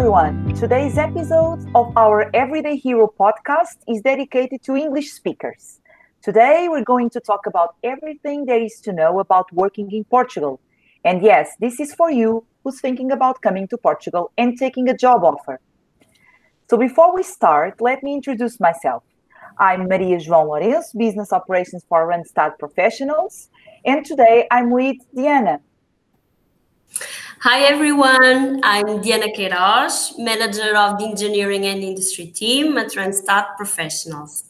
everyone. 0.00 0.54
Today's 0.54 0.96
episode 0.96 1.60
of 1.74 1.94
our 1.94 2.34
Everyday 2.34 2.76
Hero 2.76 3.06
podcast 3.20 3.76
is 3.86 4.00
dedicated 4.00 4.62
to 4.62 4.74
English 4.74 5.12
speakers. 5.12 5.78
Today, 6.22 6.68
we're 6.70 6.84
going 6.84 7.10
to 7.10 7.20
talk 7.20 7.44
about 7.44 7.74
everything 7.84 8.46
there 8.46 8.62
is 8.62 8.80
to 8.84 8.94
know 8.94 9.20
about 9.20 9.52
working 9.52 9.92
in 9.92 10.04
Portugal. 10.04 10.58
And 11.04 11.22
yes, 11.22 11.50
this 11.60 11.78
is 11.80 11.94
for 11.94 12.10
you 12.10 12.46
who's 12.64 12.80
thinking 12.80 13.12
about 13.12 13.42
coming 13.42 13.68
to 13.68 13.76
Portugal 13.76 14.32
and 14.38 14.58
taking 14.58 14.88
a 14.88 14.96
job 14.96 15.22
offer. 15.22 15.60
So, 16.70 16.78
before 16.78 17.14
we 17.14 17.22
start, 17.22 17.82
let 17.82 18.02
me 18.02 18.14
introduce 18.14 18.58
myself. 18.58 19.02
I'm 19.58 19.86
Maria 19.86 20.16
João 20.16 20.46
Lourenço, 20.46 20.96
Business 20.96 21.30
Operations 21.30 21.84
for 21.86 22.08
Randstad 22.08 22.58
Professionals, 22.58 23.50
and 23.84 24.02
today 24.06 24.46
I'm 24.50 24.70
with 24.70 24.96
Diana. 25.14 25.60
Hi 27.42 27.62
everyone, 27.62 28.60
I'm 28.62 29.00
Diana 29.00 29.28
Queiroz, 29.28 30.18
manager 30.18 30.76
of 30.76 30.98
the 30.98 31.06
engineering 31.06 31.64
and 31.64 31.82
industry 31.82 32.26
team 32.26 32.76
at 32.76 32.88
Randstad 32.88 33.56
Professionals. 33.56 34.44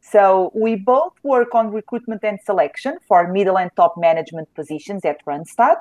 So 0.00 0.52
we 0.54 0.76
both 0.76 1.14
work 1.24 1.56
on 1.56 1.72
recruitment 1.72 2.22
and 2.22 2.38
selection 2.46 2.98
for 3.08 3.32
middle 3.32 3.58
and 3.58 3.68
top 3.74 3.94
management 3.96 4.48
positions 4.54 5.04
at 5.04 5.16
Randstad. 5.26 5.78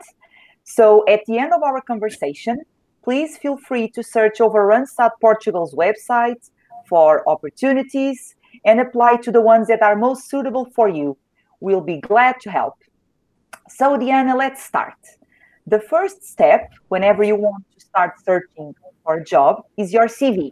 So 0.63 1.07
at 1.07 1.19
the 1.27 1.37
end 1.37 1.53
of 1.53 1.61
our 1.61 1.81
conversation, 1.81 2.63
please 3.03 3.37
feel 3.37 3.57
free 3.57 3.87
to 3.89 4.01
search 4.01 4.41
over 4.41 4.67
Randstad 4.67 5.11
Portugal's 5.21 5.75
website 5.75 6.49
for 6.87 7.29
opportunities 7.29 8.33
and 8.65 8.79
apply 8.79 9.17
to 9.17 9.31
the 9.31 9.41
ones 9.41 9.67
that 9.67 9.83
are 9.83 9.95
most 9.95 10.27
suitable 10.27 10.65
for 10.73 10.89
you. 10.89 11.15
We'll 11.59 11.81
be 11.81 12.01
glad 12.01 12.39
to 12.41 12.49
help. 12.49 12.73
So 13.69 13.97
Diana, 13.97 14.35
let's 14.35 14.63
start. 14.63 14.95
The 15.69 15.79
first 15.79 16.23
step, 16.23 16.71
whenever 16.87 17.23
you 17.23 17.35
want 17.35 17.63
to 17.75 17.79
start 17.79 18.13
searching 18.25 18.73
for 19.03 19.17
a 19.17 19.23
job, 19.23 19.63
is 19.77 19.93
your 19.93 20.07
CV. 20.07 20.49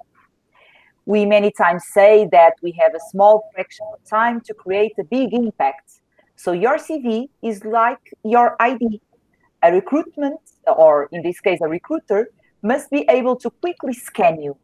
We 1.06 1.26
many 1.26 1.52
times 1.52 1.84
say 1.92 2.28
that 2.32 2.54
we 2.62 2.72
have 2.82 2.94
a 2.94 3.00
small 3.12 3.50
fraction 3.54 3.88
of 3.94 4.00
time 4.08 4.42
to 4.42 4.54
create 4.54 4.94
a 5.00 5.04
big 5.04 5.34
impact. 5.34 6.02
So 6.36 6.52
your 6.52 6.78
CV 6.78 7.30
is 7.42 7.66
like 7.66 8.04
your 8.24 8.56
ID. 8.60 9.02
A 9.64 9.72
recruitment, 9.72 10.40
or 10.68 11.10
in 11.12 11.24
this 11.24 11.40
case, 11.40 11.60
a 11.62 11.68
recruiter, 11.68 12.30
must 12.62 12.92
be 12.92 13.04
able 13.10 13.36
to 13.38 13.50
quickly 13.50 13.94
scan 13.94 14.40
you. 14.40 14.56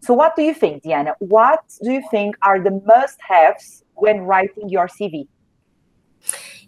So, 0.00 0.14
what 0.14 0.34
do 0.36 0.42
you 0.42 0.54
think, 0.54 0.82
Diana? 0.82 1.14
What 1.18 1.62
do 1.82 1.92
you 1.92 2.02
think 2.10 2.36
are 2.42 2.58
the 2.62 2.80
must 2.86 3.18
haves 3.28 3.84
when 3.94 4.22
writing 4.22 4.70
your 4.70 4.88
CV? 4.88 5.28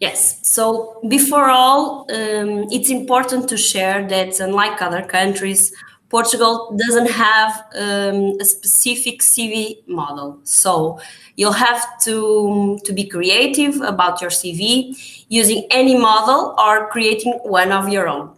Yes. 0.00 0.46
So 0.46 1.00
before 1.08 1.48
all, 1.48 2.02
um, 2.10 2.66
it's 2.70 2.90
important 2.90 3.48
to 3.48 3.56
share 3.56 4.06
that 4.08 4.38
unlike 4.40 4.82
other 4.82 5.02
countries, 5.02 5.72
Portugal 6.08 6.76
doesn't 6.76 7.10
have 7.10 7.64
um, 7.74 8.36
a 8.40 8.44
specific 8.44 9.20
CV 9.20 9.86
model. 9.88 10.38
So 10.44 11.00
you'll 11.36 11.52
have 11.52 11.98
to, 12.02 12.78
to 12.84 12.92
be 12.92 13.06
creative 13.06 13.80
about 13.80 14.20
your 14.20 14.30
CV 14.30 15.24
using 15.28 15.66
any 15.70 15.98
model 15.98 16.54
or 16.58 16.88
creating 16.90 17.32
one 17.42 17.72
of 17.72 17.88
your 17.88 18.08
own. 18.08 18.30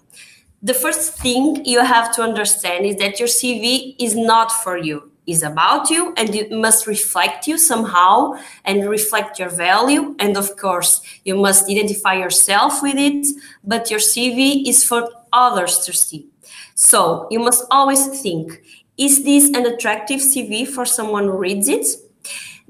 The 0.63 0.75
first 0.75 1.19
thing 1.19 1.65
you 1.65 1.85
have 1.85 2.15
to 2.17 2.23
understand 2.23 2.87
is 2.87 2.97
that 2.97 3.19
your 3.19 3.29
CV 3.29 3.95
is 3.99 4.17
not 4.17 4.51
for 4.51 4.77
you 4.77 5.08
is 5.29 5.43
about 5.43 5.91
you 5.91 6.15
and 6.17 6.35
it 6.35 6.51
must 6.51 6.87
reflect 6.87 7.47
you 7.47 7.59
somehow 7.59 8.33
and 8.65 8.89
reflect 8.89 9.39
your 9.39 9.51
value. 9.51 10.17
And 10.19 10.37
of 10.37 10.57
course 10.57 11.03
you 11.25 11.37
must 11.37 11.71
identify 11.71 12.15
yourself 12.15 12.83
with 12.83 12.97
it 12.97 13.27
but 13.63 13.91
your 13.91 14.01
cv 14.01 14.67
is 14.67 14.85
for 14.85 15.09
others 15.33 15.79
to 15.81 15.93
see. 15.93 16.27
So 16.75 17.29
you 17.31 17.39
must 17.39 17.65
always 17.71 18.07
think 18.23 18.63
is 18.97 19.23
this 19.23 19.49
an 19.51 19.65
attractive 19.67 20.21
cv 20.21 20.67
for 20.67 20.85
someone 20.85 21.25
who 21.25 21.37
reads 21.37 21.69
it? 21.69 21.87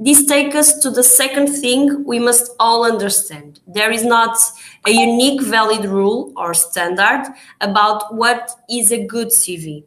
This 0.01 0.27
takes 0.27 0.55
us 0.55 0.79
to 0.79 0.91
the 0.91 1.02
second 1.02 1.48
thing 1.48 2.05
we 2.05 2.20
must 2.20 2.52
all 2.61 2.85
understand. 2.85 3.58
There 3.67 3.91
is 3.91 4.05
not 4.05 4.39
a 4.86 4.92
unique 4.92 5.42
valid 5.42 5.85
rule 5.86 6.33
or 6.36 6.55
standard 6.55 7.24
about 7.61 8.14
what 8.14 8.52
is 8.70 8.92
a 8.92 9.05
good 9.05 9.29
cv 9.29 9.85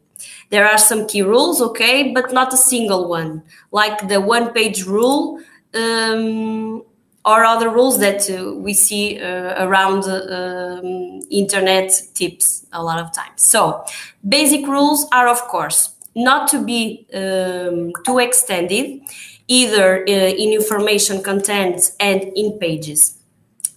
there 0.50 0.68
are 0.68 0.78
some 0.78 1.06
key 1.06 1.22
rules, 1.22 1.60
okay, 1.60 2.12
but 2.12 2.32
not 2.32 2.52
a 2.52 2.56
single 2.56 3.08
one, 3.08 3.42
like 3.70 4.08
the 4.08 4.20
one 4.20 4.52
page 4.52 4.84
rule 4.84 5.40
um, 5.74 6.82
or 7.24 7.44
other 7.44 7.70
rules 7.70 7.98
that 8.00 8.28
uh, 8.30 8.54
we 8.54 8.74
see 8.74 9.20
uh, 9.20 9.64
around 9.64 10.04
um, 10.04 11.20
internet 11.30 11.92
tips 12.14 12.66
a 12.72 12.82
lot 12.82 12.98
of 12.98 13.12
times. 13.12 13.42
So, 13.42 13.84
basic 14.28 14.66
rules 14.66 15.06
are, 15.12 15.28
of 15.28 15.40
course, 15.42 15.94
not 16.14 16.48
to 16.48 16.64
be 16.64 17.06
um, 17.14 17.92
too 18.04 18.18
extended, 18.18 19.00
either 19.48 20.02
uh, 20.02 20.10
in 20.12 20.52
information 20.52 21.22
content 21.22 21.92
and 22.00 22.22
in 22.34 22.58
pages 22.58 23.21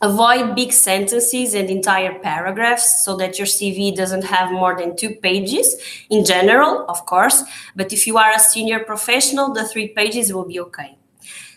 avoid 0.02 0.56
big 0.56 0.74
sentences 0.74 1.54
and 1.54 1.70
entire 1.70 2.20
paragraphs 2.20 3.04
so 3.04 3.16
that 3.18 3.38
your 3.38 3.48
CV 3.48 3.96
doesn't 3.96 4.26
have 4.26 4.52
more 4.52 4.78
than 4.78 4.96
two 4.96 5.12
pages 5.16 5.76
in 6.10 6.26
general, 6.26 6.86
of 6.88 7.06
course. 7.06 7.44
But 7.76 7.94
if 7.94 8.06
you 8.08 8.18
are 8.18 8.32
a 8.32 8.40
senior 8.40 8.80
professional, 8.80 9.54
the 9.54 9.68
three 9.68 9.90
pages 9.90 10.34
will 10.34 10.46
be 10.46 10.60
okay. 10.60 10.98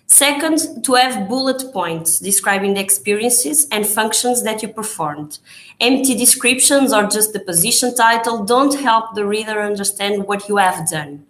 Second, 0.06 0.84
to 0.84 0.94
have 0.94 1.28
bullet 1.28 1.71
points 1.71 2.19
describing 2.19 2.75
the 2.75 2.81
experiences 2.81 3.69
and 3.71 3.87
functions 3.87 4.43
that 4.43 4.62
you 4.62 4.69
performed. 4.69 5.38
Empty 5.81 6.15
descriptions 6.15 6.94
or 6.94 7.04
just 7.04 7.34
the 7.34 7.41
position 7.41 7.94
title 7.94 8.43
don't 8.44 8.81
help 8.81 9.15
the 9.15 9.27
reader 9.27 9.60
understand 9.60 10.27
what 10.27 10.48
you 10.48 10.56
have 10.56 10.88
done. 10.88 11.27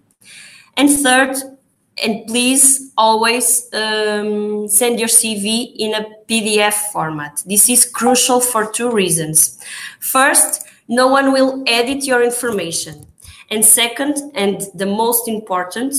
And 0.76 0.88
third, 0.88 1.57
and 2.02 2.26
please 2.26 2.92
always 2.96 3.68
um, 3.72 4.68
send 4.68 4.98
your 4.98 5.08
CV 5.08 5.74
in 5.76 5.94
a 5.94 6.06
PDF 6.28 6.74
format. 6.92 7.42
This 7.46 7.68
is 7.68 7.84
crucial 7.84 8.40
for 8.40 8.70
two 8.70 8.90
reasons. 8.90 9.58
First, 10.00 10.64
no 10.88 11.06
one 11.06 11.32
will 11.32 11.62
edit 11.66 12.04
your 12.04 12.22
information. 12.22 13.06
And 13.50 13.64
second, 13.64 14.16
and 14.34 14.62
the 14.74 14.86
most 14.86 15.26
important, 15.26 15.94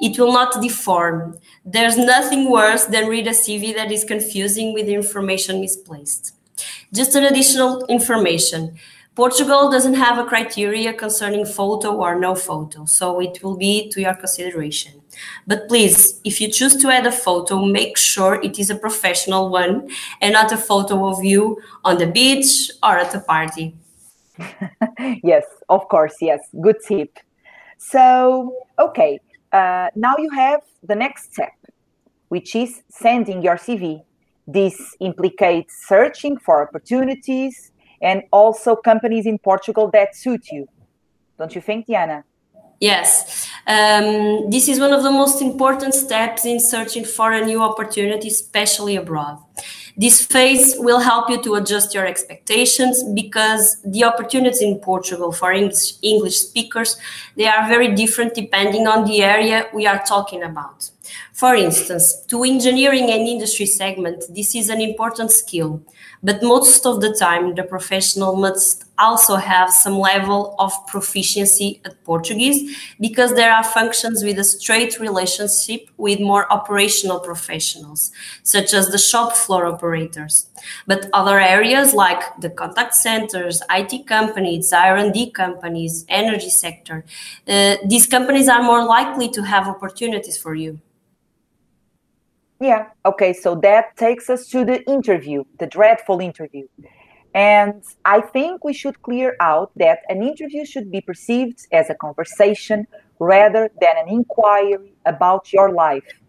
it 0.00 0.18
will 0.18 0.32
not 0.32 0.62
deform. 0.62 1.38
There's 1.64 1.98
nothing 1.98 2.50
worse 2.50 2.86
than 2.86 3.08
read 3.08 3.26
a 3.26 3.30
CV 3.30 3.74
that 3.74 3.92
is 3.92 4.04
confusing 4.04 4.72
with 4.72 4.88
information 4.88 5.60
misplaced. 5.60 6.34
Just 6.92 7.14
an 7.14 7.24
additional 7.24 7.84
information. 7.86 8.78
Portugal 9.14 9.70
doesn't 9.70 9.94
have 9.94 10.18
a 10.18 10.24
criteria 10.24 10.92
concerning 10.92 11.44
photo 11.44 11.94
or 11.94 12.18
no 12.18 12.34
photo, 12.34 12.84
so 12.84 13.20
it 13.20 13.42
will 13.42 13.56
be 13.56 13.90
to 13.90 14.00
your 14.00 14.14
consideration. 14.14 15.03
But 15.46 15.68
please, 15.68 16.20
if 16.24 16.40
you 16.40 16.50
choose 16.50 16.76
to 16.76 16.90
add 16.90 17.06
a 17.06 17.12
photo, 17.12 17.64
make 17.64 17.96
sure 17.96 18.40
it 18.42 18.58
is 18.58 18.70
a 18.70 18.74
professional 18.74 19.48
one 19.50 19.88
and 20.20 20.32
not 20.32 20.52
a 20.52 20.56
photo 20.56 21.08
of 21.08 21.24
you 21.24 21.60
on 21.84 21.98
the 21.98 22.06
beach 22.06 22.70
or 22.82 22.98
at 22.98 23.14
a 23.14 23.20
party. 23.20 23.76
yes, 25.22 25.44
of 25.68 25.88
course, 25.88 26.16
yes. 26.20 26.40
Good 26.60 26.76
tip. 26.86 27.18
So, 27.78 28.56
okay, 28.78 29.20
uh, 29.52 29.88
now 29.94 30.14
you 30.18 30.30
have 30.30 30.60
the 30.82 30.94
next 30.94 31.32
step, 31.32 31.52
which 32.28 32.54
is 32.56 32.82
sending 32.88 33.42
your 33.42 33.56
CV. 33.56 34.02
This 34.46 34.96
implicates 35.00 35.84
searching 35.86 36.36
for 36.38 36.66
opportunities 36.66 37.72
and 38.02 38.22
also 38.30 38.76
companies 38.76 39.26
in 39.26 39.38
Portugal 39.38 39.90
that 39.92 40.14
suit 40.14 40.50
you. 40.50 40.66
Don't 41.38 41.54
you 41.54 41.60
think, 41.60 41.86
Diana? 41.86 42.24
Yes, 42.84 43.48
um, 43.66 44.50
this 44.50 44.68
is 44.68 44.78
one 44.78 44.92
of 44.92 45.02
the 45.02 45.10
most 45.10 45.40
important 45.40 45.94
steps 45.94 46.44
in 46.44 46.60
searching 46.60 47.06
for 47.06 47.32
a 47.32 47.42
new 47.42 47.62
opportunity, 47.62 48.28
especially 48.28 48.96
abroad. 48.96 49.38
This 49.96 50.26
phase 50.26 50.74
will 50.78 50.98
help 50.98 51.30
you 51.30 51.40
to 51.44 51.54
adjust 51.54 51.94
your 51.94 52.06
expectations 52.06 53.02
because 53.14 53.80
the 53.86 54.04
opportunities 54.04 54.60
in 54.60 54.80
Portugal 54.80 55.32
for 55.32 55.50
English, 55.50 55.94
English 56.02 56.36
speakers 56.40 56.98
they 57.36 57.46
are 57.46 57.66
very 57.68 57.94
different 57.94 58.34
depending 58.34 58.86
on 58.86 59.06
the 59.06 59.22
area 59.22 59.66
we 59.72 59.86
are 59.86 60.02
talking 60.04 60.42
about. 60.42 60.90
For 61.34 61.54
instance, 61.54 62.24
to 62.28 62.44
engineering 62.44 63.10
and 63.10 63.28
industry 63.28 63.66
segment, 63.66 64.24
this 64.30 64.54
is 64.54 64.68
an 64.68 64.80
important 64.80 65.30
skill 65.30 65.82
but 66.24 66.42
most 66.42 66.86
of 66.86 67.02
the 67.02 67.12
time 67.12 67.54
the 67.54 67.62
professional 67.62 68.34
must 68.34 68.84
also 68.98 69.36
have 69.36 69.70
some 69.70 69.98
level 69.98 70.56
of 70.58 70.72
proficiency 70.86 71.82
at 71.84 72.02
Portuguese 72.02 72.74
because 72.98 73.34
there 73.34 73.52
are 73.52 73.62
functions 73.62 74.24
with 74.24 74.38
a 74.38 74.44
straight 74.44 74.98
relationship 74.98 75.90
with 75.98 76.20
more 76.20 76.50
operational 76.50 77.20
professionals, 77.20 78.10
such 78.42 78.72
as 78.72 78.88
the 78.88 78.96
shop 78.96 79.34
floor 79.34 79.66
operators. 79.66 80.46
But 80.86 81.10
other 81.12 81.38
areas 81.38 81.92
like 81.92 82.22
the 82.40 82.48
contact 82.48 82.94
centers, 82.94 83.60
IT 83.68 84.06
companies, 84.06 84.72
R&D 84.72 85.32
companies, 85.32 86.06
energy 86.08 86.48
sector, 86.48 87.04
uh, 87.46 87.76
these 87.84 88.06
companies 88.06 88.48
are 88.48 88.62
more 88.62 88.86
likely 88.86 89.28
to 89.28 89.42
have 89.42 89.68
opportunities 89.68 90.38
for 90.38 90.54
you. 90.54 90.80
Yeah. 92.60 92.86
Okay. 93.04 93.32
So 93.32 93.54
that 93.56 93.96
takes 93.96 94.30
us 94.30 94.46
to 94.48 94.64
the 94.64 94.82
interview, 94.90 95.44
the 95.58 95.66
dreadful 95.66 96.20
interview. 96.20 96.66
And 97.34 97.82
I 98.04 98.20
think 98.20 98.64
we 98.64 98.72
should 98.72 99.02
clear 99.02 99.36
out 99.40 99.72
that 99.76 100.00
an 100.08 100.22
interview 100.22 100.64
should 100.64 100.90
be 100.90 101.00
perceived 101.00 101.66
as 101.72 101.90
a 101.90 101.94
conversation 101.94 102.86
rather 103.18 103.70
than 103.80 103.96
an 103.98 104.08
inquiry 104.08 104.92
about 105.04 105.52
your 105.52 105.72
life. 105.72 106.20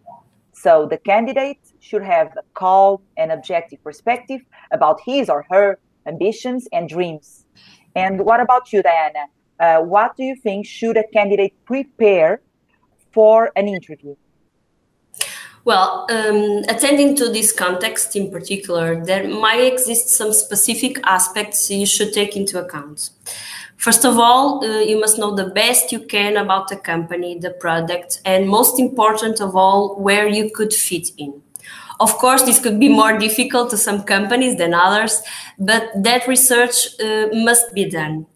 So 0.53 0.87
the 0.89 0.97
candidate 0.97 1.59
should 1.79 2.03
have 2.03 2.27
a 2.37 2.41
calm 2.55 3.03
and 3.17 3.31
objective 3.31 3.83
perspective 3.83 4.41
about 4.71 4.99
his 5.05 5.29
or 5.29 5.45
her 5.51 5.77
ambitions 6.07 6.67
and 6.73 6.89
dreams. 6.89 7.45
And 7.95 8.21
what 8.21 8.39
about 8.39 8.73
you, 8.73 8.81
Diana? 8.81 9.25
Uh, 9.59 9.81
what 9.81 10.17
do 10.17 10.23
you 10.23 10.35
think 10.35 10.65
should 10.65 10.97
a 10.97 11.03
candidate 11.13 11.53
prepare 11.65 12.41
for 13.11 13.51
an 13.55 13.67
interview? 13.67 14.15
Well, 15.65 16.05
um, 16.11 16.63
attending 16.69 17.15
to 17.15 17.29
this 17.29 17.51
context 17.51 18.15
in 18.15 18.29
particular, 18.29 19.03
there 19.03 19.27
might 19.27 19.61
exist 19.61 20.09
some 20.09 20.31
specific 20.31 20.99
aspects 21.03 21.71
you 21.71 21.87
should 21.87 22.13
take 22.13 22.37
into 22.37 22.63
account. 22.63 23.09
First 23.75 24.05
of 24.05 24.19
all, 24.19 24.63
uh, 24.63 24.81
you 24.81 24.99
must 24.99 25.17
know 25.17 25.33
the 25.33 25.49
best 25.49 25.91
you 25.91 26.01
can 26.01 26.37
about 26.37 26.67
the 26.67 26.75
company, 26.75 27.39
the 27.39 27.49
product, 27.49 28.21
and 28.25 28.47
most 28.47 28.79
important 28.79 29.41
of 29.41 29.55
all, 29.55 29.95
where 29.95 30.27
you 30.27 30.51
could 30.53 30.71
fit 30.71 31.09
in. 31.17 31.41
Of 31.99 32.13
course, 32.19 32.43
this 32.43 32.59
could 32.59 32.79
be 32.79 32.89
more 32.89 33.17
difficult 33.17 33.71
to 33.71 33.77
some 33.77 34.03
companies 34.03 34.57
than 34.57 34.75
others, 34.75 35.23
but 35.57 35.89
that 35.95 36.27
research 36.27 36.89
uh, 37.01 37.29
must 37.33 37.73
be 37.73 37.89
done. 37.89 38.27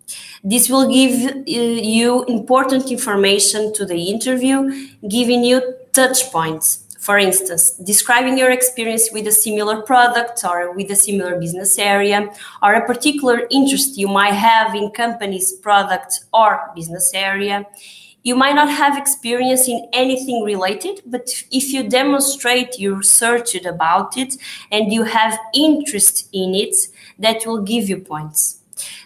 This 0.43 0.67
will 0.67 0.91
give 0.91 1.31
uh, 1.31 1.41
you 1.45 2.23
important 2.23 2.89
information 2.89 3.71
to 3.73 3.85
the 3.85 4.05
interview, 4.05 4.89
giving 5.07 5.43
you 5.43 5.75
touch 5.93 6.31
points 6.31 6.88
for 6.99 7.17
instance, 7.17 7.71
describing 7.77 8.37
your 8.37 8.51
experience 8.51 9.09
with 9.13 9.25
a 9.25 9.31
similar 9.31 9.81
product 9.81 10.43
or 10.43 10.73
with 10.73 10.91
a 10.91 10.95
similar 10.95 11.39
business 11.39 11.79
area 11.79 12.29
or 12.61 12.73
a 12.73 12.85
particular 12.85 13.47
interest 13.49 13.97
you 13.97 14.09
might 14.09 14.33
have 14.33 14.75
in 14.75 14.91
company's 14.91 15.53
product 15.53 16.25
or 16.33 16.69
business 16.75 17.11
area. 17.13 17.65
You 18.21 18.35
might 18.35 18.55
not 18.55 18.69
have 18.69 18.97
experience 18.97 19.69
in 19.69 19.87
anything 19.93 20.43
related, 20.43 21.01
but 21.05 21.29
if 21.51 21.71
you 21.71 21.89
demonstrate 21.89 22.77
you 22.77 22.95
researched 22.95 23.65
about 23.65 24.17
it 24.17 24.35
and 24.69 24.91
you 24.91 25.03
have 25.03 25.39
interest 25.53 26.27
in 26.33 26.53
it, 26.53 26.75
that 27.17 27.45
will 27.45 27.61
give 27.61 27.87
you 27.87 27.99
points. 27.99 28.59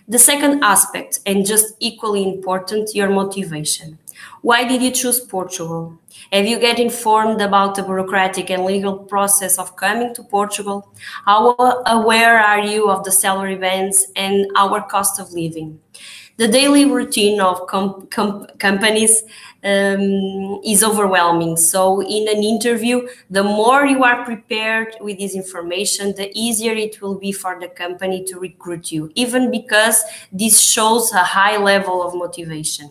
The 0.07 0.17
second 0.17 0.63
aspect, 0.63 1.19
and 1.27 1.45
just 1.45 1.75
equally 1.79 2.23
important, 2.23 2.95
your 2.95 3.09
motivation. 3.09 3.99
Why 4.41 4.67
did 4.67 4.81
you 4.81 4.91
choose 4.91 5.19
Portugal? 5.19 5.97
Have 6.31 6.45
you 6.45 6.59
get 6.59 6.79
informed 6.79 7.41
about 7.41 7.75
the 7.75 7.83
bureaucratic 7.83 8.49
and 8.49 8.65
legal 8.65 8.97
process 8.97 9.57
of 9.57 9.75
coming 9.75 10.13
to 10.15 10.23
Portugal? 10.23 10.93
How 11.25 11.55
aware 11.85 12.39
are 12.39 12.59
you 12.59 12.89
of 12.89 13.03
the 13.03 13.11
salary 13.11 13.55
bands 13.55 14.07
and 14.15 14.51
our 14.55 14.81
cost 14.81 15.19
of 15.19 15.31
living? 15.31 15.79
The 16.37 16.47
daily 16.47 16.85
routine 16.85 17.39
of 17.39 17.67
com 17.67 18.07
com 18.07 18.47
companies 18.57 19.21
um, 19.63 20.59
is 20.65 20.83
overwhelming. 20.83 21.57
So, 21.57 22.01
in 22.01 22.27
an 22.27 22.43
interview, 22.43 23.07
the 23.29 23.43
more 23.43 23.85
you 23.85 24.03
are 24.03 24.25
prepared 24.25 24.95
with 24.99 25.19
this 25.19 25.35
information, 25.35 26.15
the 26.15 26.31
easier 26.33 26.73
it 26.73 27.01
will 27.01 27.19
be 27.19 27.31
for 27.31 27.59
the 27.59 27.67
company 27.67 28.23
to 28.25 28.39
recruit 28.39 28.91
you, 28.91 29.11
even 29.13 29.51
because 29.51 30.03
this 30.31 30.59
shows 30.59 31.11
a 31.13 31.23
high 31.23 31.57
level 31.57 32.01
of 32.01 32.15
motivation. 32.15 32.89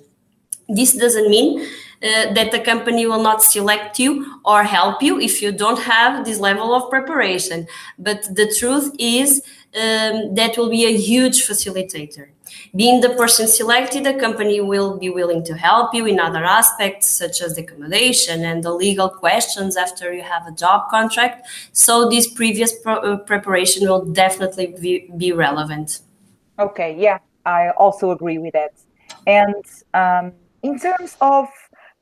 This 0.74 0.94
doesn't 0.94 1.28
mean 1.28 1.60
uh, 2.02 2.32
that 2.34 2.50
the 2.50 2.58
company 2.58 3.06
will 3.06 3.22
not 3.22 3.42
select 3.42 3.98
you 3.98 4.40
or 4.44 4.64
help 4.64 5.02
you 5.02 5.20
if 5.20 5.40
you 5.40 5.52
don't 5.52 5.78
have 5.78 6.24
this 6.24 6.40
level 6.40 6.74
of 6.74 6.90
preparation. 6.90 7.66
But 7.98 8.22
the 8.34 8.52
truth 8.58 8.94
is 8.98 9.42
um, 9.74 10.34
that 10.34 10.56
will 10.56 10.68
be 10.68 10.84
a 10.84 10.96
huge 10.96 11.46
facilitator. 11.46 12.28
Being 12.74 13.00
the 13.00 13.10
person 13.10 13.46
selected, 13.46 14.04
the 14.04 14.14
company 14.14 14.60
will 14.60 14.98
be 14.98 15.10
willing 15.10 15.44
to 15.44 15.56
help 15.56 15.94
you 15.94 16.04
in 16.06 16.20
other 16.20 16.44
aspects, 16.44 17.08
such 17.08 17.40
as 17.40 17.54
the 17.54 17.62
accommodation 17.62 18.44
and 18.44 18.62
the 18.62 18.72
legal 18.72 19.08
questions 19.08 19.76
after 19.76 20.12
you 20.12 20.22
have 20.22 20.46
a 20.46 20.52
job 20.52 20.90
contract. 20.90 21.46
So, 21.72 22.08
this 22.08 22.28
previous 22.28 22.74
uh, 22.84 23.18
preparation 23.18 23.88
will 23.88 24.04
definitely 24.04 24.74
be, 24.80 25.10
be 25.16 25.32
relevant. 25.32 26.00
Okay, 26.58 26.96
yeah, 26.98 27.18
I 27.46 27.70
also 27.70 28.10
agree 28.10 28.38
with 28.38 28.52
that. 28.52 28.72
And 29.26 29.64
um, 29.94 30.32
in 30.62 30.78
terms 30.78 31.16
of, 31.20 31.48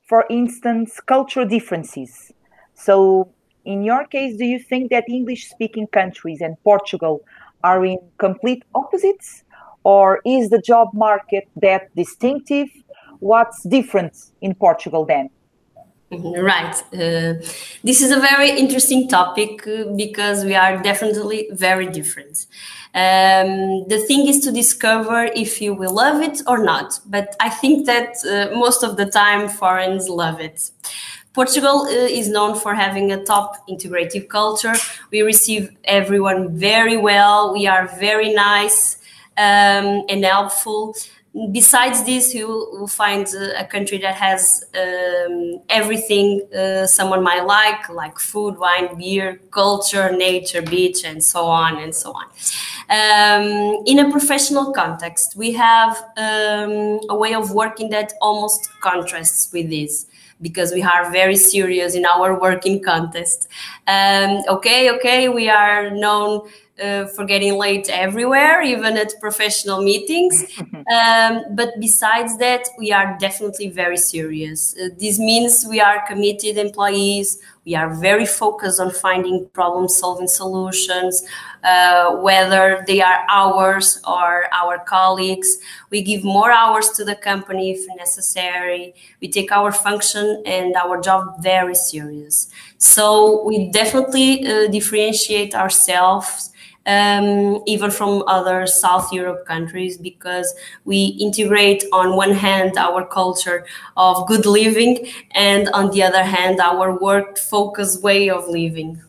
for 0.07 0.25
instance, 0.31 1.01
cultural 1.01 1.47
differences. 1.47 2.33
So, 2.75 3.33
in 3.65 3.83
your 3.83 4.07
case, 4.07 4.37
do 4.37 4.45
you 4.45 4.59
think 4.59 4.91
that 4.91 5.05
English 5.09 5.49
speaking 5.51 5.87
countries 5.89 6.41
and 6.41 6.57
Portugal 6.65 7.23
are 7.63 7.85
in 7.85 7.99
complete 8.19 8.65
opposites? 8.75 9.45
Or 9.85 10.21
is 10.25 10.51
the 10.51 10.61
job 10.61 10.89
market 10.93 11.49
that 11.57 11.95
distinctive? 11.97 12.69
What's 13.19 13.63
different 13.65 14.17
in 14.41 14.55
Portugal 14.55 15.05
then? 15.05 15.31
Mm-hmm, 16.11 16.45
right. 16.45 16.75
Uh, 16.93 17.35
this 17.85 18.03
is 18.03 18.11
a 18.11 18.19
very 18.19 18.51
interesting 18.59 19.07
topic 19.09 19.65
uh, 19.69 19.85
because 19.97 20.45
we 20.45 20.57
are 20.57 20.83
definitely 20.83 21.49
very 21.53 21.87
different. 21.87 22.47
Um, 22.93 23.87
the 23.87 24.03
thing 24.09 24.27
is 24.27 24.41
to 24.41 24.51
discover 24.51 25.27
if 25.37 25.63
you 25.63 25.73
will 25.73 25.95
love 25.95 26.21
it 26.21 26.43
or 26.49 26.65
not. 26.65 26.99
But 27.07 27.37
I 27.39 27.49
think 27.49 27.87
that 27.87 28.17
uh, 28.27 28.53
most 28.59 28.83
of 28.83 28.97
the 28.97 29.07
time 29.07 29.49
foreigners 29.49 30.09
love 30.09 30.41
it. 30.41 30.73
Portugal 31.33 31.83
uh, 31.87 31.91
is 31.91 32.29
known 32.29 32.59
for 32.59 32.75
having 32.75 33.13
a 33.13 33.25
top 33.25 33.69
integrative 33.69 34.29
culture. 34.29 34.75
We 35.13 35.23
receive 35.23 35.71
everyone 35.85 36.57
very 36.59 36.97
well. 36.97 37.53
We 37.53 37.69
are 37.69 37.87
very 38.01 38.35
nice 38.35 38.97
um, 39.37 40.03
and 40.09 40.25
helpful 40.25 40.97
besides 41.53 42.05
this, 42.05 42.35
you 42.35 42.49
will 42.49 42.89
find 42.89 43.27
a 43.57 43.65
country 43.65 43.99
that 43.99 44.17
has 44.17 44.65
um, 44.75 45.61
everything 45.69 46.43
uh, 46.53 46.87
someone 46.87 47.23
might 47.23 47.47
like, 47.47 47.89
like 47.89 48.19
food, 48.19 48.59
wine, 48.59 48.97
beer, 48.99 49.41
culture, 49.51 50.11
nature, 50.17 50.63
beach, 50.63 51.05
and 51.05 51.23
so 51.23 51.45
on 51.45 51.79
and 51.79 51.95
so 51.95 52.13
on. 52.13 52.27
Um, 52.91 53.83
in 53.87 54.01
a 54.01 54.11
professional 54.11 54.73
context, 54.73 55.37
we 55.37 55.53
have 55.53 55.97
um, 56.17 57.01
a 57.09 57.17
way 57.17 57.35
of 57.35 57.53
working 57.53 57.91
that 57.91 58.13
almost 58.21 58.69
contrasts 58.81 59.53
with 59.53 59.71
this 59.71 60.07
because 60.43 60.73
we 60.73 60.83
are 60.83 61.13
very 61.13 61.37
serious 61.37 61.95
in 61.95 62.05
our 62.07 62.41
working 62.41 62.83
context. 62.83 63.47
Um, 63.87 64.43
okay, 64.49 64.91
okay, 64.93 65.29
we 65.29 65.49
are 65.49 65.91
known 65.91 66.49
uh, 66.81 67.07
for 67.07 67.25
getting 67.25 67.55
late 67.55 67.89
everywhere, 67.89 68.63
even 68.63 68.97
at 68.97 69.13
professional 69.21 69.83
meetings. 69.83 70.45
um, 70.59 71.43
but 71.55 71.71
besides 71.79 72.39
that, 72.39 72.69
we 72.79 72.93
are 72.93 73.17
definitely 73.19 73.69
very 73.69 73.97
serious. 73.97 74.75
Uh, 74.77 74.89
this 74.99 75.19
means 75.19 75.67
we 75.69 75.81
are 75.81 76.07
committed 76.07 76.57
employees. 76.57 77.39
We 77.67 77.75
are 77.75 77.95
very 77.95 78.25
focused 78.25 78.81
on 78.81 78.91
finding 78.91 79.49
problem 79.53 79.89
solving 79.89 80.29
solutions, 80.29 81.23
uh, 81.63 82.17
whether 82.17 82.83
they 82.87 83.03
are 83.03 83.27
ours 83.29 84.01
or 84.07 84.47
our 84.53 84.79
colleagues. 84.79 85.59
We 85.91 86.03
give 86.03 86.25
more 86.25 86.51
hours 86.51 86.89
to 86.91 87.05
the 87.05 87.15
company 87.15 87.73
if 87.73 87.87
necessary. 87.97 88.95
We 89.21 89.29
take 89.29 89.53
our 89.53 89.73
function 89.73 90.43
and 90.47 90.75
our 90.75 91.01
job 91.01 91.43
very 91.43 91.75
serious. 91.75 92.49
So 92.79 93.45
we 93.45 93.69
definitely 93.71 94.47
uh, 94.47 94.69
differentiate 94.69 95.55
ourselves 95.55 96.50
um, 96.91 97.63
even 97.67 97.91
from 97.91 98.25
other 98.27 98.67
South 98.67 99.13
Europe 99.13 99.47
countries, 99.47 99.97
because 99.97 100.49
we 100.85 101.17
integrate 101.27 101.85
on 101.93 102.17
one 102.17 102.33
hand 102.33 102.77
our 102.77 103.07
culture 103.07 103.65
of 103.97 104.27
good 104.27 104.45
living, 104.45 105.07
and 105.31 105.69
on 105.69 105.91
the 105.93 106.03
other 106.03 106.25
hand 106.25 106.59
our 106.61 106.99
work 106.99 107.39
focused 107.39 108.03
way 108.03 108.29
of 108.29 108.49
living. 108.49 109.01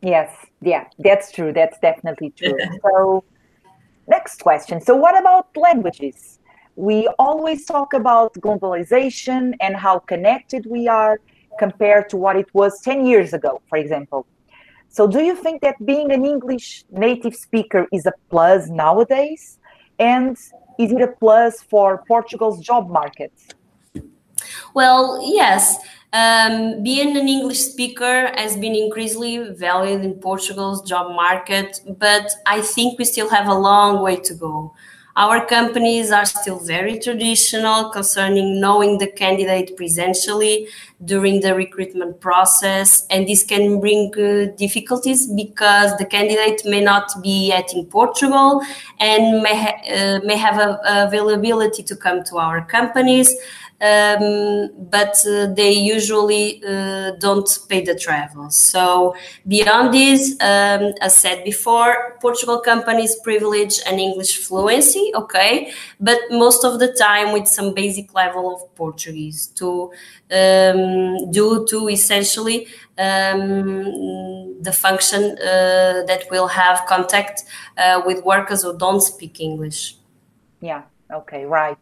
Yes, 0.00 0.30
yeah, 0.62 0.84
that's 0.98 1.30
true. 1.30 1.52
That's 1.52 1.78
definitely 1.80 2.30
true. 2.38 2.58
so, 2.82 3.24
next 4.08 4.42
question. 4.42 4.80
So, 4.80 4.96
what 4.96 5.18
about 5.18 5.48
languages? 5.56 6.38
We 6.76 7.08
always 7.18 7.64
talk 7.64 7.92
about 7.92 8.34
globalization 8.34 9.54
and 9.60 9.76
how 9.76 9.98
connected 9.98 10.66
we 10.66 10.88
are 10.88 11.20
compared 11.58 12.08
to 12.10 12.16
what 12.16 12.36
it 12.36 12.48
was 12.54 12.80
10 12.82 13.06
years 13.06 13.32
ago, 13.32 13.62
for 13.68 13.78
example. 13.78 14.26
So, 14.96 15.06
do 15.06 15.22
you 15.22 15.36
think 15.36 15.60
that 15.60 15.76
being 15.84 16.10
an 16.10 16.24
English 16.24 16.84
native 16.90 17.34
speaker 17.36 17.86
is 17.92 18.06
a 18.06 18.12
plus 18.30 18.70
nowadays? 18.70 19.58
And 19.98 20.38
is 20.78 20.90
it 20.90 21.02
a 21.02 21.08
plus 21.08 21.62
for 21.62 22.02
Portugal's 22.08 22.60
job 22.60 22.88
market? 22.88 23.30
Well, 24.72 25.20
yes. 25.22 25.76
Um, 26.14 26.82
being 26.82 27.14
an 27.14 27.28
English 27.28 27.58
speaker 27.58 28.32
has 28.36 28.56
been 28.56 28.74
increasingly 28.74 29.50
valued 29.52 30.02
in 30.02 30.14
Portugal's 30.14 30.80
job 30.88 31.14
market, 31.14 31.78
but 31.98 32.30
I 32.46 32.62
think 32.62 32.98
we 32.98 33.04
still 33.04 33.28
have 33.28 33.48
a 33.48 33.54
long 33.54 34.02
way 34.02 34.16
to 34.16 34.32
go. 34.32 34.72
Our 35.16 35.46
companies 35.46 36.12
are 36.12 36.26
still 36.26 36.58
very 36.58 36.98
traditional 36.98 37.90
concerning 37.90 38.60
knowing 38.60 38.98
the 38.98 39.06
candidate 39.06 39.74
presentially 39.74 40.68
during 41.02 41.40
the 41.40 41.54
recruitment 41.54 42.20
process, 42.20 43.06
and 43.08 43.26
this 43.26 43.42
can 43.42 43.80
bring 43.80 44.12
uh, 44.18 44.54
difficulties 44.56 45.26
because 45.26 45.96
the 45.96 46.04
candidate 46.04 46.62
may 46.66 46.82
not 46.82 47.10
be 47.22 47.48
yet 47.48 47.72
in 47.72 47.86
Portugal 47.86 48.60
and 49.00 49.42
may, 49.42 49.56
ha- 49.56 49.80
uh, 49.90 50.20
may 50.24 50.36
have 50.36 50.58
a, 50.58 50.80
availability 51.06 51.82
to 51.82 51.96
come 51.96 52.22
to 52.24 52.36
our 52.36 52.64
companies 52.66 53.34
um, 53.80 54.70
but 54.90 55.16
uh, 55.26 55.52
they 55.54 55.72
usually 55.72 56.62
uh, 56.66 57.12
don't 57.20 57.48
pay 57.68 57.82
the 57.84 57.94
travel. 57.94 58.48
So 58.50 59.14
beyond 59.46 59.92
this, 59.92 60.32
um, 60.40 60.94
as 61.00 61.14
said 61.14 61.44
before, 61.44 62.16
Portugal 62.20 62.60
companies 62.60 63.16
privilege 63.22 63.80
an 63.86 63.98
English 63.98 64.38
fluency, 64.38 65.12
okay, 65.14 65.72
but 66.00 66.18
most 66.30 66.64
of 66.64 66.78
the 66.78 66.92
time 66.92 67.32
with 67.32 67.46
some 67.46 67.74
basic 67.74 68.14
level 68.14 68.54
of 68.54 68.74
Portuguese 68.74 69.46
to 69.58 69.92
um, 70.30 71.30
to 71.32 71.88
essentially 71.90 72.68
um, 72.98 74.62
the 74.62 74.72
function 74.72 75.36
uh, 75.38 76.02
that 76.06 76.24
will 76.30 76.48
have 76.48 76.84
contact 76.88 77.42
uh, 77.76 78.00
with 78.06 78.24
workers 78.24 78.62
who 78.62 78.76
don't 78.78 79.02
speak 79.02 79.40
English. 79.40 79.96
Yeah. 80.60 80.82
Okay. 81.12 81.44
Right. 81.44 81.78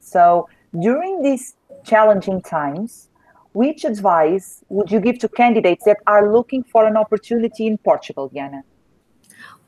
So 0.00 0.48
during 0.80 1.22
these 1.22 1.54
challenging 1.84 2.42
times, 2.42 3.08
which 3.52 3.84
advice 3.84 4.62
would 4.68 4.90
you 4.90 5.00
give 5.00 5.18
to 5.20 5.28
candidates 5.28 5.84
that 5.84 5.98
are 6.06 6.32
looking 6.32 6.62
for 6.62 6.86
an 6.86 6.96
opportunity 6.96 7.66
in 7.66 7.78
Portugal, 7.78 8.28
Diana? 8.28 8.62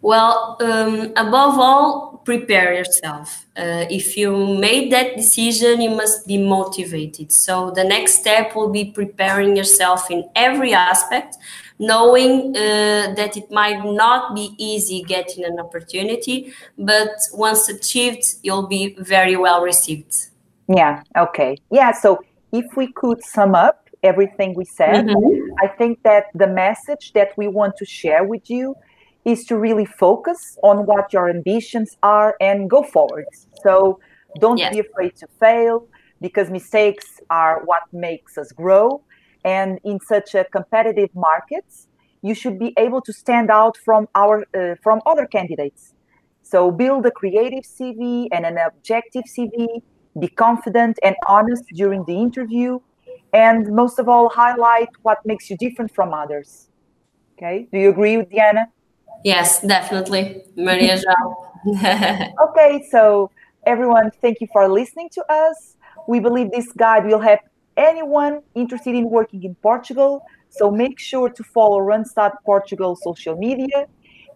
Well, 0.00 0.56
um, 0.60 1.12
above 1.16 1.58
all, 1.58 2.22
prepare 2.24 2.72
yourself. 2.72 3.46
Uh, 3.56 3.84
if 3.90 4.16
you 4.16 4.58
made 4.58 4.92
that 4.92 5.16
decision, 5.16 5.80
you 5.80 5.90
must 5.90 6.26
be 6.26 6.38
motivated. 6.38 7.32
So 7.32 7.72
the 7.72 7.82
next 7.82 8.20
step 8.20 8.54
will 8.54 8.68
be 8.70 8.84
preparing 8.84 9.56
yourself 9.56 10.08
in 10.08 10.28
every 10.36 10.72
aspect, 10.72 11.36
knowing 11.80 12.56
uh, 12.56 13.14
that 13.16 13.36
it 13.36 13.50
might 13.50 13.84
not 13.84 14.36
be 14.36 14.54
easy 14.56 15.02
getting 15.02 15.44
an 15.44 15.58
opportunity, 15.58 16.52
but 16.78 17.10
once 17.32 17.68
achieved, 17.68 18.36
you'll 18.42 18.68
be 18.68 18.94
very 19.00 19.34
well 19.34 19.62
received. 19.62 20.28
Yeah, 20.68 21.02
okay. 21.16 21.56
Yeah, 21.70 21.92
so 21.92 22.20
if 22.52 22.64
we 22.76 22.92
could 22.92 23.22
sum 23.24 23.54
up 23.54 23.88
everything 24.02 24.54
we 24.54 24.64
said, 24.64 25.06
mm-hmm. 25.06 25.54
I 25.64 25.68
think 25.68 26.02
that 26.02 26.26
the 26.34 26.46
message 26.46 27.12
that 27.14 27.30
we 27.36 27.48
want 27.48 27.76
to 27.78 27.84
share 27.84 28.24
with 28.24 28.48
you 28.48 28.74
is 29.24 29.44
to 29.44 29.58
really 29.58 29.84
focus 29.84 30.58
on 30.62 30.86
what 30.86 31.12
your 31.12 31.28
ambitions 31.28 31.96
are 32.02 32.36
and 32.40 32.70
go 32.70 32.82
forward. 32.82 33.26
So 33.62 33.98
don't 34.38 34.58
yes. 34.58 34.72
be 34.72 34.80
afraid 34.80 35.16
to 35.16 35.26
fail 35.40 35.86
because 36.20 36.50
mistakes 36.50 37.20
are 37.30 37.62
what 37.64 37.82
makes 37.92 38.38
us 38.38 38.52
grow. 38.52 39.02
And 39.44 39.78
in 39.84 39.98
such 40.00 40.34
a 40.34 40.44
competitive 40.44 41.10
market, 41.14 41.64
you 42.22 42.34
should 42.34 42.58
be 42.58 42.74
able 42.76 43.00
to 43.02 43.12
stand 43.12 43.50
out 43.50 43.76
from 43.84 44.08
our 44.14 44.44
uh, 44.54 44.74
from 44.82 45.00
other 45.06 45.26
candidates. 45.26 45.94
So 46.42 46.70
build 46.70 47.06
a 47.06 47.10
creative 47.10 47.64
CV 47.64 48.28
and 48.32 48.44
an 48.44 48.58
objective 48.58 49.24
CV 49.24 49.82
be 50.18 50.28
confident 50.28 50.98
and 51.02 51.16
honest 51.26 51.64
during 51.74 52.04
the 52.04 52.14
interview, 52.14 52.80
and 53.32 53.68
most 53.68 53.98
of 53.98 54.08
all, 54.08 54.28
highlight 54.28 54.88
what 55.02 55.18
makes 55.24 55.50
you 55.50 55.56
different 55.56 55.94
from 55.94 56.14
others. 56.14 56.68
Okay, 57.36 57.68
do 57.72 57.78
you 57.78 57.90
agree 57.90 58.16
with 58.16 58.30
Diana? 58.30 58.66
Yes, 59.24 59.60
definitely, 59.60 60.42
Maria 60.56 60.98
João. 61.02 62.32
okay, 62.48 62.84
so 62.90 63.30
everyone, 63.66 64.10
thank 64.22 64.40
you 64.40 64.48
for 64.52 64.68
listening 64.68 65.08
to 65.12 65.24
us. 65.32 65.76
We 66.06 66.20
believe 66.20 66.50
this 66.50 66.72
guide 66.72 67.04
will 67.04 67.20
help 67.20 67.40
anyone 67.76 68.40
interested 68.54 68.94
in 68.94 69.08
working 69.08 69.42
in 69.44 69.54
Portugal. 69.56 70.22
So 70.50 70.70
make 70.70 70.98
sure 70.98 71.28
to 71.28 71.44
follow 71.44 71.80
Randstad 71.80 72.32
Portugal 72.44 72.96
social 72.96 73.36
media. 73.36 73.86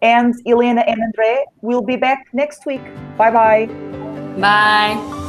And 0.01 0.33
Elena 0.45 0.81
and 0.81 1.01
Andre 1.01 1.45
will 1.61 1.81
be 1.81 1.95
back 1.95 2.25
next 2.33 2.65
week. 2.65 2.83
Bye-bye. 3.17 3.67
Bye. 4.39 5.22